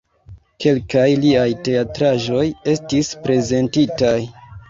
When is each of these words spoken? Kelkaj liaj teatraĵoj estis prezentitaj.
Kelkaj 0.63 1.03
liaj 1.25 1.43
teatraĵoj 1.67 2.47
estis 2.73 3.13
prezentitaj. 3.27 4.17